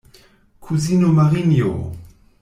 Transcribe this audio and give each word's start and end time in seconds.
Kuzino 0.63 1.07
Marinjo! 1.17 1.71